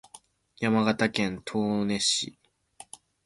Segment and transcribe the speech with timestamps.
[0.59, 2.35] 山形県東根市